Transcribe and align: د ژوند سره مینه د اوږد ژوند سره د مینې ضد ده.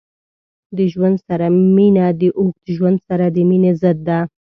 د 0.77 0.79
ژوند 0.93 1.17
سره 1.27 1.45
مینه 1.75 2.05
د 2.21 2.23
اوږد 2.39 2.65
ژوند 2.75 2.97
سره 3.07 3.25
د 3.35 3.37
مینې 3.49 3.71
ضد 3.81 3.97
ده. 4.07 4.19